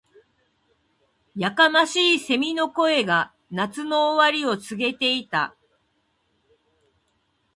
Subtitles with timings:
[1.35, 5.55] •やかましい蝉の声が、夏の終わりを告げていた。